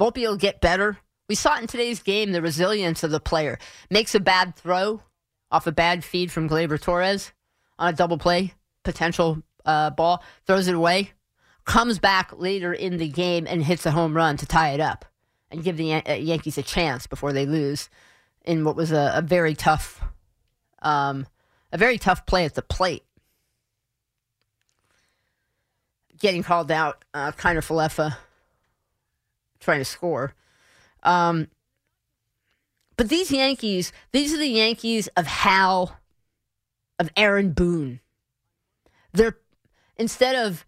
Volpe 0.01 0.27
will 0.27 0.37
get 0.37 0.63
better. 0.63 0.99
We 1.29 1.35
saw 1.35 1.57
it 1.57 1.61
in 1.61 1.67
today's 1.67 2.03
game, 2.03 2.33
the 2.33 2.41
resilience 2.41 3.03
of 3.03 3.11
the 3.11 3.21
player. 3.21 3.59
Makes 3.91 4.15
a 4.15 4.21
bad 4.21 4.57
throw 4.57 5.03
off 5.51 5.67
a 5.67 5.73
bad 5.73 6.05
feed 6.05 6.33
from 6.33 6.49
Gleyber 6.49 6.81
Torres 6.81 7.33
on 7.79 7.93
a 7.93 7.97
double 7.97 8.17
play, 8.17 8.55
potential 8.83 9.43
uh, 9.67 9.91
ball, 9.91 10.23
throws 10.47 10.69
it 10.69 10.75
away. 10.75 11.13
comes 11.67 11.99
back 11.99 12.33
later 12.35 12.73
in 12.73 12.97
the 12.97 13.09
game 13.09 13.47
and 13.47 13.63
hits 13.63 13.85
a 13.85 13.91
home 13.91 14.17
run 14.17 14.39
to 14.39 14.47
tie 14.47 14.71
it 14.71 14.81
up 14.81 15.05
and 15.51 15.63
give 15.63 15.77
the 15.77 15.87
Yan- 15.87 16.03
uh, 16.09 16.13
Yankees 16.13 16.59
a 16.59 16.63
chance 16.63 17.07
before 17.07 17.33
they 17.33 17.47
lose 17.47 17.89
in 18.45 18.65
what 18.65 18.77
was 18.77 18.93
a, 18.93 19.13
a 19.15 19.23
very 19.23 19.55
tough, 19.55 20.03
um, 20.83 21.27
a 21.73 21.79
very 21.79 21.99
tough 21.99 22.27
play 22.27 22.45
at 22.45 22.55
the 22.55 22.63
plate. 22.63 23.05
Getting 26.19 26.43
called 26.43 26.71
out, 26.71 27.05
uh, 27.15 27.33
Kiner 27.33 27.59
Falefa 27.59 28.17
trying 29.61 29.81
to 29.81 29.85
score. 29.85 30.35
Um, 31.03 31.49
but 32.97 33.09
these 33.09 33.31
Yankees, 33.31 33.93
these 34.13 34.35
are 34.35 34.39
the 34.39 34.49
Yankees 34.49 35.09
of 35.17 35.27
Hal, 35.27 35.97
of 36.99 37.11
Aaron 37.17 37.53
Boone. 37.53 38.01
They're 39.13 39.39
instead 39.97 40.35
of 40.35 40.67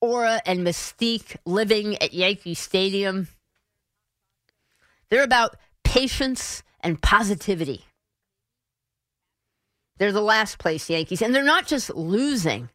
aura 0.00 0.40
and 0.44 0.66
mystique 0.66 1.36
living 1.44 1.96
at 2.02 2.12
Yankee 2.12 2.54
Stadium, 2.54 3.28
they're 5.12 5.22
about 5.22 5.56
patience 5.84 6.62
and 6.80 7.02
positivity. 7.02 7.84
They're 9.98 10.10
the 10.10 10.22
last 10.22 10.56
place 10.56 10.88
Yankees, 10.88 11.20
and 11.20 11.34
they're 11.34 11.44
not 11.44 11.66
just 11.66 11.94
losing, 11.94 12.70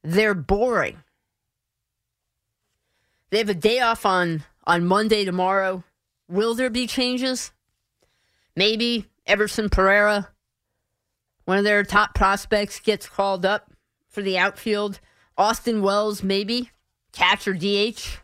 they're 0.00 0.34
boring. 0.34 1.02
They 3.30 3.38
have 3.38 3.48
a 3.48 3.54
day 3.54 3.80
off 3.80 4.06
on, 4.06 4.44
on 4.64 4.86
Monday 4.86 5.24
tomorrow. 5.24 5.82
Will 6.28 6.54
there 6.54 6.70
be 6.70 6.86
changes? 6.86 7.50
Maybe 8.54 9.06
Everson 9.26 9.68
Pereira, 9.68 10.28
one 11.44 11.58
of 11.58 11.64
their 11.64 11.82
top 11.82 12.14
prospects, 12.14 12.78
gets 12.78 13.08
called 13.08 13.44
up 13.44 13.72
for 14.08 14.22
the 14.22 14.38
outfield. 14.38 15.00
Austin 15.36 15.82
Wells, 15.82 16.22
maybe 16.22 16.70
Catcher 17.10 17.52
DH. 17.52 18.20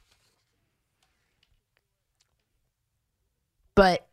But 3.80 4.06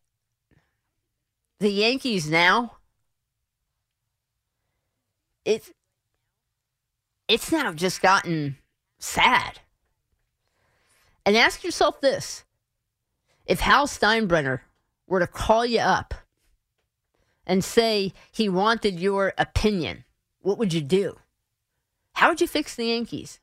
the 1.60 1.70
Yankees 1.70 2.30
now, 2.30 2.78
it's 5.44 5.74
it's 7.28 7.52
now 7.52 7.74
just 7.74 8.02
gotten 8.02 8.60
sad. 8.98 9.60
And 11.26 11.36
ask 11.36 11.66
yourself 11.66 12.00
this: 12.00 12.46
if 13.46 13.60
Hal 13.60 13.88
Steinbrenner 13.88 14.62
were 15.06 15.20
to 15.20 15.28
call 15.28 15.66
you 15.66 15.82
up 15.82 16.14
and 17.46 17.62
say 17.62 18.14
he 18.32 18.48
wanted 18.48 19.02
your 19.02 19.34
opinion, 19.38 20.06
what 20.40 20.58
would 20.58 20.72
you 20.72 20.80
do? 20.80 21.18
How 22.14 22.30
would 22.30 22.40
you 22.40 22.48
fix 22.48 22.74
the 22.74 22.86
Yankees? 22.86 23.42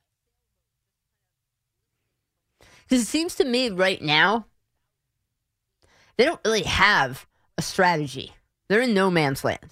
Because 2.88 3.02
it 3.02 3.08
seems 3.08 3.34
to 3.34 3.44
me 3.44 3.68
right 3.68 4.00
now, 4.00 4.46
they 6.16 6.24
don't 6.24 6.40
really 6.44 6.62
have 6.62 7.26
a 7.58 7.62
strategy. 7.62 8.32
They're 8.68 8.82
in 8.82 8.94
no 8.94 9.10
man's 9.10 9.44
land. 9.44 9.70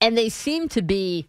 And 0.00 0.18
they 0.18 0.28
seem 0.28 0.68
to 0.70 0.82
be 0.82 1.28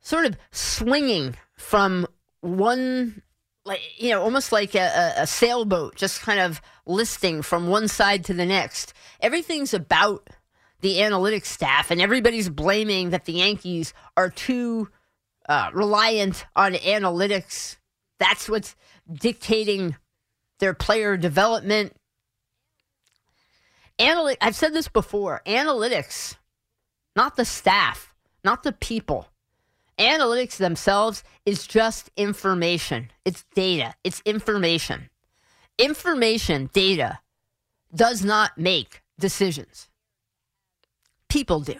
sort 0.00 0.26
of 0.26 0.36
swinging 0.50 1.36
from 1.56 2.06
one 2.40 3.22
like 3.64 3.80
you 3.96 4.10
know 4.10 4.20
almost 4.20 4.50
like 4.50 4.74
a, 4.74 5.14
a, 5.16 5.26
sailboat 5.26 5.94
just 5.94 6.20
kind 6.20 6.40
of 6.40 6.60
listing 6.86 7.40
from 7.40 7.68
one 7.68 7.86
side 7.86 8.24
to 8.24 8.34
the 8.34 8.44
next 8.44 8.92
everything's 9.20 9.72
about 9.72 10.28
the 10.80 10.96
analytics 10.96 11.46
staff 11.46 11.92
and 11.92 12.00
everybody's 12.00 12.48
blaming 12.48 13.10
that 13.10 13.24
the 13.26 13.34
yankees 13.34 13.94
are 14.16 14.28
too 14.28 14.88
uh, 15.48 15.70
reliant 15.72 16.44
on 16.56 16.72
analytics 16.74 17.76
that's 18.18 18.48
what's 18.48 18.74
dictating 19.10 19.96
their 20.58 20.74
player 20.74 21.16
development 21.16 21.94
Analy- 23.98 24.36
i've 24.40 24.56
said 24.56 24.72
this 24.72 24.88
before 24.88 25.42
analytics 25.46 26.36
not 27.14 27.36
the 27.36 27.44
staff 27.44 28.14
not 28.44 28.62
the 28.62 28.72
people 28.72 29.28
analytics 29.98 30.56
themselves 30.56 31.22
is 31.46 31.66
just 31.66 32.10
information. 32.16 33.10
It's 33.24 33.44
data. 33.54 33.94
It's 34.04 34.20
information. 34.24 35.10
Information, 35.78 36.70
data, 36.72 37.20
does 37.94 38.24
not 38.24 38.58
make 38.58 39.02
decisions. 39.18 39.88
People 41.28 41.60
do. 41.60 41.76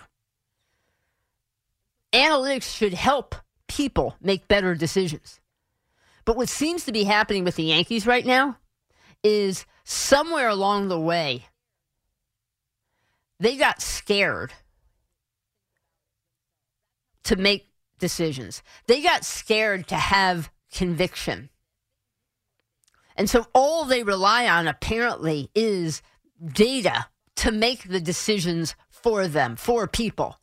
Analytics 2.12 2.74
should 2.76 2.94
help 2.94 3.34
people 3.68 4.16
make 4.20 4.48
better 4.48 4.74
decisions. 4.74 5.40
But 6.24 6.36
what 6.36 6.48
seems 6.48 6.84
to 6.84 6.92
be 6.92 7.04
happening 7.04 7.44
with 7.44 7.56
the 7.56 7.64
Yankees 7.64 8.06
right 8.06 8.24
now 8.24 8.58
is 9.22 9.66
somewhere 9.84 10.48
along 10.48 10.88
the 10.88 11.00
way, 11.00 11.46
they 13.40 13.56
got 13.56 13.82
scared 13.82 14.52
to 17.24 17.36
make 17.36 17.68
decisions. 17.98 18.62
They 18.86 19.02
got 19.02 19.24
scared 19.24 19.88
to 19.88 19.96
have 19.96 20.50
conviction. 20.72 21.50
And 23.16 23.28
so 23.28 23.46
all 23.54 23.84
they 23.84 24.02
rely 24.02 24.48
on 24.48 24.66
apparently 24.66 25.50
is 25.54 26.02
data 26.44 27.06
to 27.36 27.52
make 27.52 27.88
the 27.88 28.00
decisions 28.00 28.74
for 28.88 29.26
them, 29.26 29.56
for 29.56 29.86
people, 29.86 30.38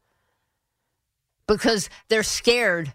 because 1.48 1.90
they're 2.10 2.24
scared 2.24 2.94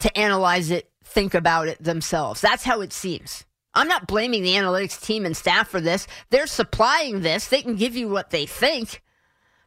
to 0.00 0.18
analyze 0.18 0.70
it, 0.70 0.90
think 1.04 1.34
about 1.34 1.68
it 1.68 1.82
themselves. 1.82 2.40
That's 2.40 2.64
how 2.64 2.80
it 2.80 2.92
seems. 2.92 3.44
I'm 3.74 3.88
not 3.88 4.06
blaming 4.06 4.42
the 4.42 4.54
analytics 4.54 5.00
team 5.00 5.26
and 5.26 5.36
staff 5.36 5.68
for 5.68 5.80
this. 5.80 6.06
They're 6.30 6.46
supplying 6.46 7.20
this. 7.20 7.48
They 7.48 7.62
can 7.62 7.76
give 7.76 7.94
you 7.94 8.08
what 8.08 8.30
they 8.30 8.46
think, 8.46 9.02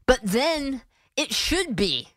but 0.08 0.20
then 0.24 0.82
it 1.16 1.34
should 1.34 1.76
be 1.76 2.10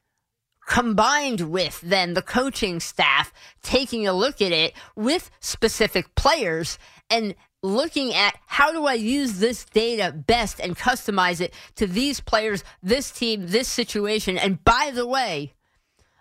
combined 0.66 1.40
with 1.52 1.80
then 1.82 2.14
the 2.14 2.22
coaching 2.22 2.80
staff 2.80 3.32
taking 3.62 4.06
a 4.06 4.12
look 4.12 4.40
at 4.40 4.52
it 4.52 4.72
with 4.96 5.30
specific 5.40 6.14
players 6.14 6.78
and 7.10 7.34
looking 7.62 8.14
at 8.14 8.38
how 8.46 8.72
do 8.72 8.86
I 8.86 8.94
use 8.94 9.38
this 9.38 9.64
data 9.66 10.12
best 10.12 10.60
and 10.60 10.76
customize 10.76 11.40
it 11.40 11.52
to 11.76 11.86
these 11.86 12.20
players, 12.20 12.64
this 12.82 13.10
team, 13.10 13.48
this 13.48 13.68
situation. 13.68 14.38
And 14.38 14.64
by 14.64 14.92
the 14.94 15.06
way, 15.06 15.52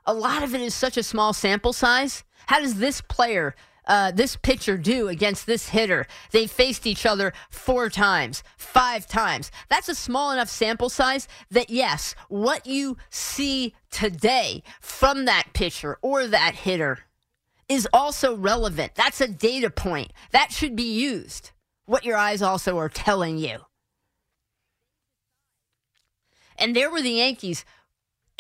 a 0.06 0.14
lot 0.14 0.44
of 0.44 0.56
it 0.56 0.62
is 0.62 0.74
such 0.74 0.98
a 0.98 1.04
small 1.04 1.34
sample 1.34 1.74
size. 1.74 2.24
How 2.48 2.60
does 2.60 2.76
this 2.76 3.02
player 3.02 3.56
uh, 3.88 4.12
this 4.12 4.36
pitcher 4.36 4.78
do 4.78 5.08
against 5.08 5.46
this 5.46 5.70
hitter? 5.70 6.08
They 6.32 6.48
faced 6.48 6.88
each 6.88 7.06
other 7.06 7.34
four 7.50 7.90
times, 7.90 8.44
five 8.58 9.08
times. 9.08 9.52
That's 9.70 9.90
a 9.90 9.96
small 9.96 10.32
enough 10.32 10.50
sample 10.50 10.90
size 10.90 11.28
that, 11.50 11.70
yes, 11.70 12.16
what 12.30 12.66
you 12.66 12.98
see 13.10 13.74
today 13.90 14.64
from 14.80 15.26
that 15.26 15.48
pitcher 15.54 15.98
or 16.02 16.28
that 16.28 16.56
hitter 16.56 17.00
is 17.68 17.88
also 17.94 18.36
relevant. 18.36 18.96
That's 18.96 19.22
a 19.22 19.28
data 19.28 19.70
point. 19.70 20.12
That 20.32 20.52
should 20.52 20.76
be 20.76 20.92
used. 20.92 21.52
What 21.86 22.06
your 22.06 22.18
eyes 22.18 22.42
also 22.42 22.78
are 22.78 22.90
telling 22.90 23.38
you. 23.38 23.60
And 26.58 26.76
there 26.76 26.92
were 26.92 27.02
the 27.02 27.12
Yankees. 27.12 27.66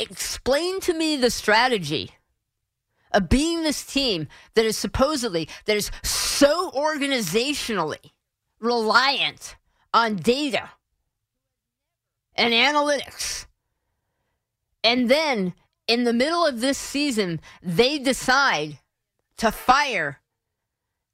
Explain 0.02 0.80
to 0.82 0.96
me 0.96 1.16
the 1.16 1.30
strategy 1.30 2.12
of 3.12 3.30
being 3.30 3.62
this 3.62 3.86
team 3.86 4.28
that 4.56 4.66
is 4.66 4.76
supposedly 4.76 5.48
that 5.66 5.78
is 5.78 5.92
so 6.02 6.72
organizationally 6.72 8.12
reliant 8.60 9.58
on 9.94 10.16
data 10.16 10.70
and 12.34 12.52
analytics. 12.52 13.46
And 14.84 15.08
then 15.08 15.54
in 15.88 16.04
the 16.04 16.14
middle 16.14 16.48
of 16.48 16.62
this 16.62 16.80
season, 16.80 17.40
they 17.62 18.00
decide 18.00 18.80
to 19.38 19.52
fire 19.52 20.20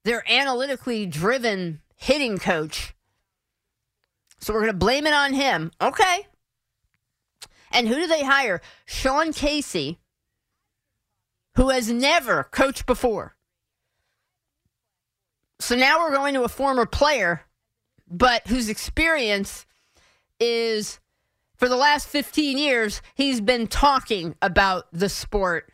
their 0.06 0.23
analytically 0.32 1.06
driven 1.06 1.82
hitting 1.97 2.38
coach. 2.38 2.93
So 4.39 4.54
we're 4.54 4.62
going 4.62 4.71
to 4.71 4.78
blame 4.78 5.06
it 5.06 5.13
on 5.13 5.34
him. 5.34 5.71
Okay. 5.82 6.28
And 7.71 7.88
who 7.88 7.95
do 7.95 8.08
they 8.08 8.23
hire? 8.23 8.62
Sean 8.86 9.34
Casey 9.34 9.99
who 11.58 11.69
has 11.69 11.91
never 11.91 12.43
coached 12.43 12.86
before. 12.86 13.36
So 15.60 15.75
now 15.75 15.99
we're 15.99 16.13
going 16.13 16.36
to 16.36 16.43
a 16.43 16.49
former 16.49 16.86
player, 16.86 17.41
but 18.08 18.47
whose 18.47 18.69
experience 18.69 19.65
is 20.39 20.99
for 21.56 21.67
the 21.67 21.75
last 21.75 22.08
15 22.08 22.60
years, 22.60 23.01
he's 23.15 23.41
been 23.41 23.65
talking 23.65 24.36
about 24.39 24.86
the 24.93 25.10
sport 25.10 25.73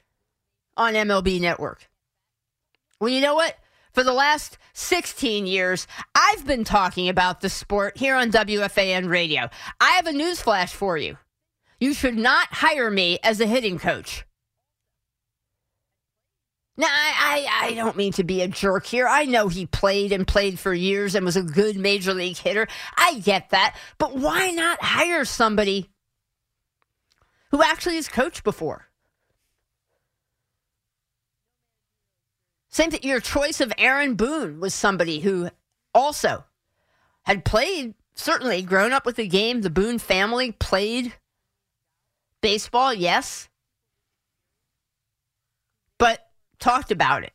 on 0.77 0.93
MLB 0.93 1.41
Network. 1.41 1.89
Well, 3.01 3.09
you 3.09 3.19
know 3.19 3.35
what? 3.35 3.57
For 3.91 4.05
the 4.05 4.13
last 4.13 4.57
16 4.73 5.45
years, 5.45 5.85
I've 6.15 6.47
been 6.47 6.63
talking 6.63 7.09
about 7.09 7.41
the 7.41 7.49
sport 7.49 7.97
here 7.97 8.15
on 8.15 8.31
WFAN 8.31 9.09
radio. 9.09 9.49
I 9.81 9.91
have 9.91 10.07
a 10.07 10.13
news 10.13 10.41
flash 10.41 10.73
for 10.73 10.97
you. 10.97 11.17
You 11.83 11.93
should 11.93 12.15
not 12.15 12.47
hire 12.49 12.89
me 12.89 13.19
as 13.23 13.41
a 13.41 13.45
hitting 13.45 13.77
coach. 13.77 14.23
Now, 16.77 16.87
I, 16.87 17.45
I, 17.51 17.65
I 17.65 17.73
don't 17.73 17.97
mean 17.97 18.13
to 18.13 18.23
be 18.23 18.41
a 18.41 18.47
jerk 18.47 18.85
here. 18.85 19.05
I 19.05 19.25
know 19.25 19.49
he 19.49 19.65
played 19.65 20.13
and 20.13 20.25
played 20.25 20.57
for 20.59 20.73
years 20.73 21.13
and 21.13 21.25
was 21.25 21.35
a 21.35 21.43
good 21.43 21.75
major 21.75 22.13
league 22.13 22.37
hitter. 22.37 22.69
I 22.95 23.15
get 23.15 23.49
that. 23.49 23.75
But 23.97 24.15
why 24.15 24.51
not 24.51 24.81
hire 24.81 25.25
somebody 25.25 25.89
who 27.51 27.61
actually 27.61 27.95
has 27.95 28.07
coached 28.07 28.45
before? 28.45 28.87
Same 32.69 32.91
thing. 32.91 33.03
Your 33.03 33.19
choice 33.19 33.59
of 33.59 33.73
Aaron 33.77 34.15
Boone 34.15 34.61
was 34.61 34.73
somebody 34.73 35.19
who 35.19 35.49
also 35.93 36.45
had 37.23 37.43
played, 37.43 37.93
certainly 38.15 38.61
grown 38.61 38.93
up 38.93 39.05
with 39.05 39.17
the 39.17 39.27
game. 39.27 39.59
The 39.59 39.69
Boone 39.69 39.99
family 39.99 40.53
played 40.53 41.11
baseball, 42.43 42.93
yes, 42.93 43.49
but 45.97 46.27
talked 46.59 46.91
about 46.91 47.23
it 47.23 47.31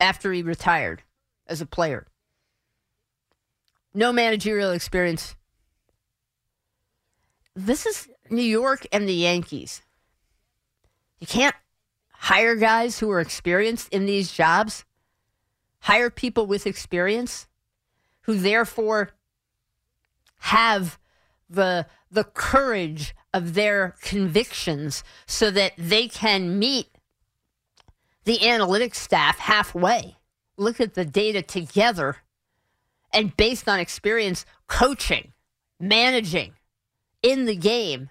after 0.00 0.32
he 0.32 0.42
retired 0.42 1.02
as 1.46 1.60
a 1.60 1.66
player. 1.66 2.06
No 3.92 4.12
managerial 4.12 4.70
experience. 4.70 5.36
This 7.54 7.84
is 7.84 8.08
New 8.30 8.42
York 8.42 8.86
and 8.92 9.06
the 9.06 9.14
Yankees. 9.14 9.82
You 11.18 11.26
can't 11.26 11.56
hire 12.12 12.56
guys 12.56 12.98
who 12.98 13.10
are 13.10 13.20
experienced 13.20 13.92
in 13.92 14.06
these 14.06 14.32
jobs, 14.32 14.86
hire 15.80 16.08
people 16.08 16.46
with 16.46 16.66
experience 16.66 17.46
who 18.22 18.36
therefore 18.36 19.10
have 20.38 20.98
the 21.50 21.86
the 22.10 22.24
courage 22.24 23.14
of 23.32 23.54
their 23.54 23.94
convictions 24.02 25.04
so 25.26 25.50
that 25.50 25.72
they 25.78 26.08
can 26.08 26.58
meet 26.58 26.88
the 28.24 28.38
analytics 28.38 28.96
staff 28.96 29.38
halfway, 29.38 30.16
look 30.56 30.80
at 30.80 30.94
the 30.94 31.04
data 31.04 31.42
together, 31.42 32.18
and 33.12 33.36
based 33.36 33.68
on 33.68 33.80
experience, 33.80 34.44
coaching, 34.66 35.32
managing 35.78 36.52
in 37.22 37.46
the 37.46 37.56
game, 37.56 38.10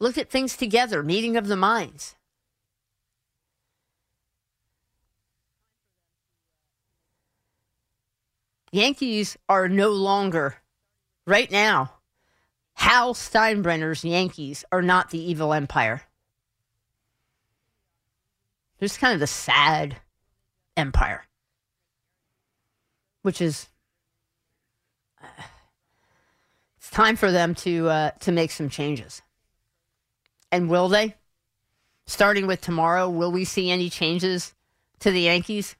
look 0.00 0.18
at 0.18 0.30
things 0.30 0.56
together, 0.56 1.02
meeting 1.02 1.36
of 1.36 1.46
the 1.46 1.56
minds. 1.56 2.14
Yankees 8.70 9.36
are 9.48 9.68
no 9.68 9.88
longer, 9.88 10.56
right 11.26 11.50
now, 11.50 11.97
Hal 12.78 13.12
Steinbrenner's 13.12 14.04
Yankees 14.04 14.64
are 14.70 14.82
not 14.82 15.10
the 15.10 15.18
evil 15.18 15.52
empire. 15.52 16.02
There's 18.78 18.96
kind 18.96 19.12
of 19.14 19.18
the 19.18 19.26
sad 19.26 19.96
empire, 20.76 21.24
which 23.22 23.40
is 23.40 23.68
it's 26.76 26.88
time 26.90 27.16
for 27.16 27.32
them 27.32 27.56
to 27.56 27.88
uh, 27.88 28.10
to 28.20 28.30
make 28.30 28.52
some 28.52 28.68
changes. 28.68 29.22
And 30.52 30.70
will 30.70 30.88
they? 30.88 31.16
Starting 32.06 32.46
with 32.46 32.60
tomorrow, 32.60 33.10
will 33.10 33.32
we 33.32 33.44
see 33.44 33.72
any 33.72 33.90
changes 33.90 34.54
to 35.00 35.10
the 35.10 35.22
Yankees 35.22 35.74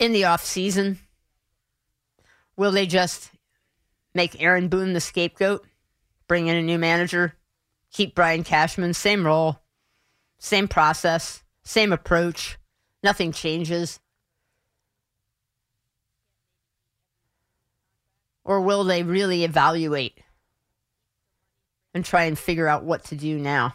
in 0.00 0.10
the 0.10 0.24
off 0.24 0.44
season? 0.44 0.98
Will 2.56 2.72
they 2.72 2.84
just 2.84 3.30
make 4.14 4.40
Aaron 4.40 4.68
Boone 4.68 4.92
the 4.92 5.00
scapegoat, 5.00 5.64
bring 6.26 6.46
in 6.46 6.56
a 6.56 6.62
new 6.62 6.78
manager, 6.78 7.34
keep 7.92 8.14
Brian 8.14 8.44
Cashman, 8.44 8.94
same 8.94 9.24
role, 9.24 9.60
same 10.38 10.68
process, 10.68 11.42
same 11.62 11.92
approach, 11.92 12.58
nothing 13.02 13.32
changes? 13.32 14.00
Or 18.44 18.60
will 18.60 18.84
they 18.84 19.02
really 19.02 19.44
evaluate 19.44 20.18
and 21.92 22.04
try 22.04 22.24
and 22.24 22.38
figure 22.38 22.66
out 22.66 22.84
what 22.84 23.04
to 23.04 23.16
do 23.16 23.38
now? 23.38 23.74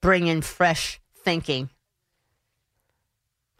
Bring 0.00 0.26
in 0.26 0.42
fresh 0.42 1.00
thinking. 1.14 1.70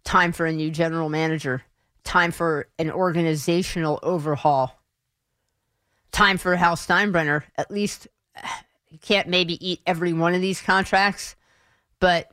Time 0.05 0.33
for 0.33 0.47
a 0.47 0.53
new 0.53 0.71
general 0.71 1.09
manager. 1.09 1.63
Time 2.05 2.31
for 2.31 2.69
an 2.79 2.91
organizational 2.91 3.99
overhaul. 4.03 4.79
Time 6.17 6.39
for 6.39 6.57
Hal 6.57 6.77
Steinbrenner. 6.77 7.43
At 7.59 7.71
least 7.71 8.09
you 8.89 8.99
can't 8.99 9.29
maybe 9.29 9.69
eat 9.69 9.83
every 9.87 10.15
one 10.15 10.33
of 10.33 10.41
these 10.41 10.63
contracts, 10.63 11.37
but 12.01 12.31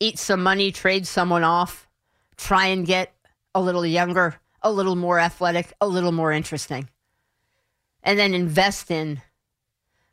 eat 0.00 0.18
some 0.18 0.42
money, 0.42 0.72
trade 0.72 1.06
someone 1.06 1.44
off, 1.44 1.88
try 2.36 2.66
and 2.66 2.84
get 2.84 3.14
a 3.54 3.62
little 3.62 3.86
younger, 3.86 4.34
a 4.62 4.72
little 4.72 4.96
more 4.96 5.20
athletic, 5.20 5.72
a 5.80 5.86
little 5.86 6.10
more 6.10 6.32
interesting. 6.32 6.88
And 8.02 8.18
then 8.18 8.34
invest 8.34 8.90
in, 8.90 9.22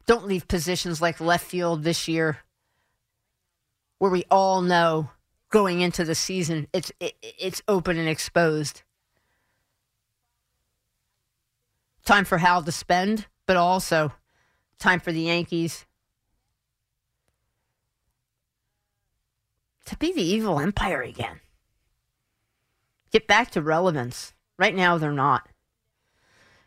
don't 0.05 0.27
leave 0.27 0.47
positions 0.47 1.01
like 1.01 1.19
left 1.19 1.47
field 1.47 1.81
this 1.81 2.07
year 2.07 2.38
where 3.97 4.12
we 4.12 4.25
all 4.29 4.62
know 4.62 5.10
going 5.49 5.81
into 5.81 6.05
the 6.05 6.15
season 6.15 6.67
it's 6.71 6.91
it, 6.99 7.15
it's 7.19 7.63
open 7.67 7.97
and 7.97 8.07
exposed. 8.07 8.84
Time 12.06 12.26
for 12.26 12.38
Hal 12.38 12.64
to 12.64 12.72
spend, 12.72 13.28
but 13.46 13.58
also 13.58 14.12
time 14.80 15.00
for 15.00 15.12
the 15.12 15.22
Yankees 15.22 15.86
to 19.92 19.98
be 19.98 20.14
the 20.14 20.24
evil 20.24 20.60
empire 20.60 21.02
again. 21.02 21.42
Get 23.12 23.28
back 23.28 23.52
to 23.52 23.62
relevance. 23.62 24.34
Right 24.58 24.74
now, 24.74 24.98
they're 24.98 25.12
not. 25.12 25.50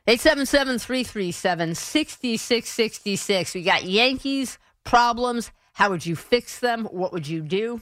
877 0.07 0.79
337 0.79 1.75
6666. 1.75 3.55
We 3.55 3.63
got 3.63 3.85
Yankees 3.85 4.59
problems. 4.85 5.51
How 5.73 5.89
would 5.89 6.05
you 6.05 6.15
fix 6.15 6.61
them? 6.61 6.85
What 6.85 7.13
would 7.13 7.27
you 7.27 7.41
do? 7.41 7.81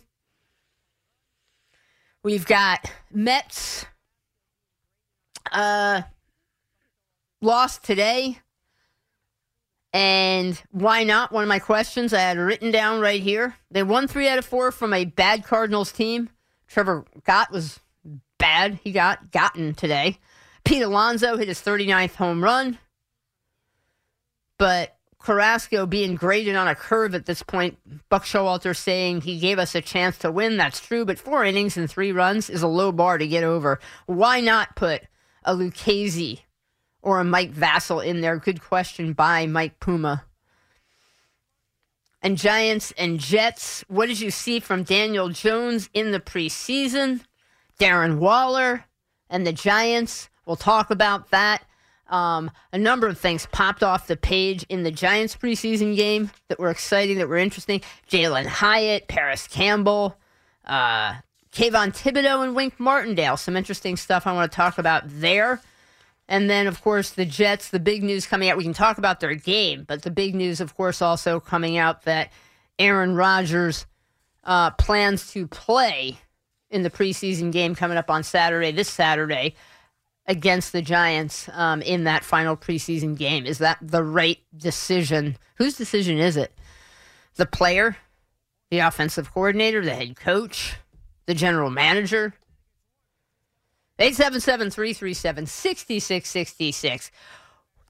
We've 2.23 2.47
got 2.47 2.93
Mets 3.11 3.85
uh, 5.51 6.03
lost 7.43 7.85
today. 7.85 8.39
And 9.93 10.61
why 10.71 11.05
not? 11.05 11.33
One 11.33 11.43
of 11.43 11.49
my 11.49 11.59
questions 11.59 12.15
I 12.15 12.21
had 12.21 12.39
written 12.39 12.71
down 12.71 13.01
right 13.01 13.21
here. 13.21 13.57
They 13.71 13.83
won 13.83 14.09
three 14.09 14.29
out 14.29 14.39
of 14.39 14.47
four 14.47 14.73
from 14.73 14.95
a 14.95 15.05
bad 15.05 15.45
Cardinals 15.45 15.93
team. 15.93 16.31
Trevor 16.67 17.05
Gott 17.25 17.53
was 17.53 17.81
bad. 18.39 18.79
He 18.83 18.93
got 18.93 19.31
gotten 19.31 19.75
today. 19.75 20.19
Pete 20.65 20.83
Alonso 20.83 21.37
hit 21.37 21.49
his 21.49 21.61
39th 21.61 22.15
home 22.15 22.43
run. 22.43 22.79
But 24.57 24.97
Carrasco 25.19 25.87
being 25.87 26.15
graded 26.15 26.57
on 26.57 26.69
a 26.69 26.75
curve 26.75 27.15
at 27.15 27.27
this 27.27 27.43
point, 27.43 27.79
Buck 28.09 28.25
Showalter 28.25 28.75
saying 28.75 29.21
he 29.21 29.39
gave 29.39 29.59
us 29.59 29.75
a 29.75 29.81
chance 29.81 30.19
to 30.19 30.33
win. 30.33 30.57
That's 30.57 30.81
true, 30.81 31.05
but 31.05 31.19
four 31.19 31.45
innings 31.45 31.77
and 31.77 31.91
three 31.91 32.13
runs 32.13 32.49
is 32.49 32.63
a 32.63 32.69
low 32.69 32.93
bar 32.93 33.19
to 33.19 33.27
get 33.27 33.45
over. 33.45 33.79
Why 34.07 34.41
not 34.41 34.75
put 34.75 35.03
a 35.45 35.55
Lucchesi 35.55 36.41
or 37.03 37.21
a 37.21 37.25
Mike 37.25 37.53
Vasil 37.53 38.05
in 38.05 38.21
there? 38.21 38.39
Good 38.39 38.63
question 38.63 39.13
by 39.13 39.47
Mike 39.47 39.79
Puma. 39.81 40.25
And 42.23 42.39
Giants 42.39 42.93
and 42.97 43.19
Jets, 43.19 43.85
what 43.89 44.07
did 44.07 44.21
you 44.21 44.31
see 44.31 44.61
from 44.61 44.85
Daniel 44.85 45.29
Jones 45.29 45.91
in 45.93 46.13
the 46.13 46.21
preseason? 46.21 47.23
Darren 47.81 48.19
Waller 48.19 48.85
and 49.29 49.45
the 49.45 49.53
Giants. 49.53 50.31
We'll 50.47 50.57
talk 50.57 50.91
about 50.91 51.31
that. 51.31 51.65
Um, 52.09 52.51
a 52.73 52.79
number 52.79 53.09
of 53.09 53.19
things 53.19 53.47
popped 53.51 53.83
off 53.83 54.07
the 54.07 54.17
page 54.17 54.65
in 54.69 54.83
the 54.83 54.91
Giants 54.91 55.35
preseason 55.35 55.97
game 55.97 56.31
that 56.49 56.61
were 56.61 56.71
exciting, 56.71 57.19
that 57.19 57.29
were 57.29 57.39
interesting. 57.39 57.81
Jalin 58.09 58.47
Hyatt, 58.47 59.09
Parris 59.09 59.49
Campbell, 59.49 60.19
uh, 60.67 61.15
Kayvon 61.53 61.93
Thibodeaux, 61.93 62.45
and 62.45 62.55
Wink 62.55 62.79
Martindale. 62.79 63.37
Some 63.37 63.57
interesting 63.57 63.97
stuff 63.97 64.27
I 64.27 64.33
want 64.33 64.53
to 64.53 64.57
talk 64.57 64.79
about 64.79 65.05
there. 65.07 65.61
And 66.29 66.49
then, 66.49 66.67
of 66.67 66.81
course, 66.81 67.11
the 67.11 67.25
Jets, 67.25 67.69
the 67.69 67.81
big 67.81 68.03
news 68.03 68.27
coming 68.27 68.49
out. 68.49 68.57
We 68.57 68.65
can 68.65 68.73
talk 68.73 68.99
about 68.99 69.21
their 69.21 69.35
game, 69.35 69.85
but 69.87 70.03
the 70.03 70.11
big 70.11 70.35
news, 70.35 70.61
of 70.61 70.77
course, 70.77 71.03
also 71.03 71.41
coming 71.41 71.77
out 71.77 72.03
that 72.03 72.33
Aaron 72.79 73.15
Rodgers 73.15 73.87
uh, 74.45 74.71
plans 74.73 75.31
to 75.33 75.47
play 75.47 76.19
in 76.71 76.83
the 76.83 76.91
preseason 76.91 77.53
game 77.53 77.75
coming 77.75 77.99
up 77.99 78.11
on 78.11 78.23
Saturday, 78.23 78.73
this 78.73 78.89
Saturday, 78.89 79.55
against 80.27 80.73
the 80.73 80.83
Giants 80.83 81.49
um, 81.53 81.83
in 81.83 82.05
that 82.05 82.25
final 82.25 82.57
preseason 82.57 83.17
game. 83.17 83.45
Is 83.45 83.59
that 83.59 83.79
the 83.83 84.03
right 84.03 84.39
decision? 84.57 85.37
Whose 85.57 85.77
decision 85.77 86.19
is 86.19 86.37
it? 86.37 86.57
The 87.35 87.47
player, 87.47 87.97
the 88.71 88.79
offensive 88.79 89.33
coordinator, 89.33 89.85
the 89.85 89.95
head 89.95 90.17
coach, 90.17 90.77
the 91.27 91.35
general 91.35 91.71
manager? 91.71 92.35
877 93.99 94.71
337 94.71 95.47
6666. 95.47 97.11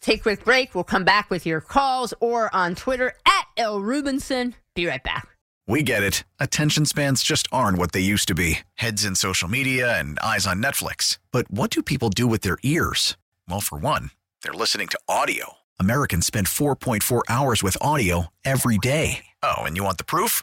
Take 0.00 0.20
a 0.20 0.22
quick 0.22 0.44
break. 0.44 0.74
We'll 0.74 0.84
come 0.84 1.04
back 1.04 1.30
with 1.30 1.46
your 1.46 1.60
calls 1.60 2.12
or 2.20 2.54
on 2.54 2.74
Twitter 2.74 3.12
at 3.24 3.46
L. 3.56 3.80
Rubinson. 3.80 4.54
Be 4.74 4.86
right 4.86 5.02
back. 5.02 5.28
We 5.68 5.84
get 5.84 6.02
it. 6.02 6.24
Attention 6.40 6.86
spans 6.86 7.22
just 7.22 7.46
aren't 7.52 7.78
what 7.78 7.92
they 7.92 8.00
used 8.00 8.26
to 8.28 8.34
be 8.34 8.58
heads 8.74 9.04
in 9.04 9.14
social 9.14 9.48
media 9.48 9.98
and 9.98 10.18
eyes 10.18 10.46
on 10.46 10.62
Netflix. 10.62 11.18
But 11.30 11.50
what 11.50 11.70
do 11.70 11.82
people 11.82 12.10
do 12.10 12.26
with 12.26 12.42
their 12.42 12.58
ears? 12.62 13.16
Well, 13.48 13.60
for 13.60 13.78
one, 13.78 14.10
they're 14.42 14.52
listening 14.52 14.88
to 14.88 14.98
audio. 15.08 15.58
Americans 15.78 16.26
spend 16.26 16.48
4.4 16.48 17.22
hours 17.28 17.62
with 17.62 17.76
audio 17.80 18.26
every 18.44 18.76
day. 18.78 19.24
Oh, 19.42 19.62
and 19.62 19.76
you 19.76 19.84
want 19.84 19.98
the 19.98 20.04
proof? 20.04 20.42